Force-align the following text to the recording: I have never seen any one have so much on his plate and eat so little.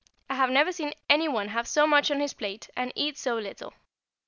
I 0.31 0.33
have 0.33 0.49
never 0.49 0.71
seen 0.71 0.95
any 1.11 1.27
one 1.27 1.49
have 1.49 1.67
so 1.67 1.85
much 1.85 2.09
on 2.09 2.21
his 2.21 2.33
plate 2.33 2.71
and 2.75 2.91
eat 2.95 3.19
so 3.19 3.35
little. 3.37 3.75